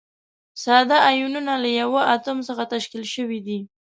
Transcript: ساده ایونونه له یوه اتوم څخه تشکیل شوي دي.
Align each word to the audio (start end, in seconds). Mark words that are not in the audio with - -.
ساده 0.63 0.97
ایونونه 1.09 1.53
له 1.63 1.69
یوه 1.81 2.01
اتوم 2.15 2.37
څخه 2.47 2.63
تشکیل 2.73 3.03
شوي 3.13 3.39
دي. 3.47 3.59